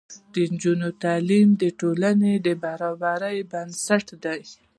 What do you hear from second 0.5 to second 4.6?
نجونو تعلیم د ټولنې برابرۍ بنسټ دی.